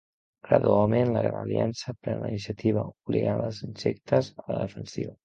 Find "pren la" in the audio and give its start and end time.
2.05-2.31